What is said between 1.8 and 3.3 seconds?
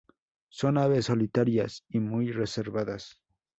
y muy reservadas.